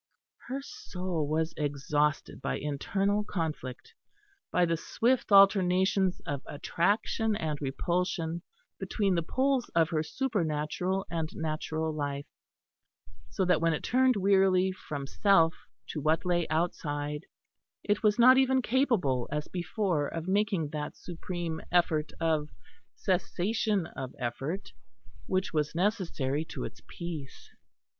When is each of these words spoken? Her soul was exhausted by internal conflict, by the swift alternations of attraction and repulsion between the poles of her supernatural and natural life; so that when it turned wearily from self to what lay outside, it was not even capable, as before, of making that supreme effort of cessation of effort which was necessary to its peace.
Her 0.47 0.63
soul 0.63 1.27
was 1.27 1.53
exhausted 1.57 2.41
by 2.41 2.57
internal 2.57 3.23
conflict, 3.23 3.93
by 4.51 4.65
the 4.65 4.75
swift 4.75 5.31
alternations 5.31 6.19
of 6.25 6.41
attraction 6.47 7.35
and 7.35 7.61
repulsion 7.61 8.41
between 8.79 9.13
the 9.13 9.21
poles 9.21 9.69
of 9.75 9.89
her 9.89 10.01
supernatural 10.01 11.05
and 11.11 11.29
natural 11.35 11.93
life; 11.93 12.25
so 13.29 13.45
that 13.45 13.61
when 13.61 13.73
it 13.73 13.83
turned 13.83 14.15
wearily 14.15 14.71
from 14.71 15.05
self 15.05 15.53
to 15.89 16.01
what 16.01 16.25
lay 16.25 16.47
outside, 16.47 17.27
it 17.83 18.01
was 18.01 18.17
not 18.17 18.39
even 18.39 18.63
capable, 18.63 19.29
as 19.31 19.47
before, 19.49 20.07
of 20.07 20.27
making 20.27 20.69
that 20.69 20.97
supreme 20.97 21.61
effort 21.71 22.11
of 22.19 22.49
cessation 22.95 23.85
of 23.85 24.15
effort 24.17 24.73
which 25.27 25.53
was 25.53 25.75
necessary 25.75 26.43
to 26.43 26.63
its 26.63 26.81
peace. 26.87 27.51